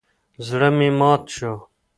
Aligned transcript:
زړه 0.47 0.69
مې 0.77 0.89
مات 0.99 1.23
شو. 1.35 1.53